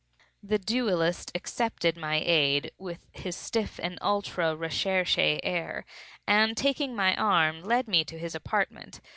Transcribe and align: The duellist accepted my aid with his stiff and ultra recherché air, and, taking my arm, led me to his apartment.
The 0.41 0.57
duellist 0.57 1.31
accepted 1.35 1.95
my 1.95 2.23
aid 2.25 2.71
with 2.79 3.05
his 3.11 3.35
stiff 3.35 3.79
and 3.83 3.99
ultra 4.01 4.55
recherché 4.55 5.39
air, 5.43 5.85
and, 6.25 6.57
taking 6.57 6.95
my 6.95 7.15
arm, 7.17 7.61
led 7.61 7.87
me 7.87 8.03
to 8.05 8.17
his 8.17 8.33
apartment. 8.33 8.99